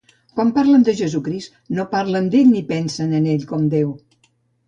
[0.37, 3.93] Quan parlen de Jesucrist, no parlen d'ell ni pensen en ell com Déu.